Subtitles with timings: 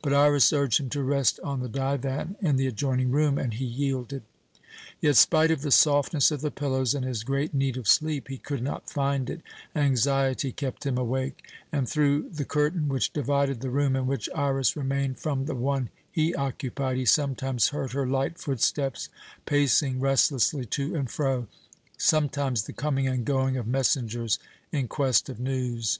[0.00, 3.66] But Iras urged him to rest on the divan in the adjoining room, and he
[3.66, 4.22] yielded.
[5.02, 8.38] Yet, spite of the softness of the pillows and his great need of sleep, he
[8.38, 9.42] could not find it;
[9.76, 14.74] anxiety kept him awake, and through the curtain which divided the room in which Iras
[14.74, 19.10] remained from the one he occupied he sometimes heard her light footsteps
[19.44, 21.46] pacing restlessly to and fro,
[21.98, 24.38] sometimes the coming and going of messengers
[24.72, 25.98] in quest of news.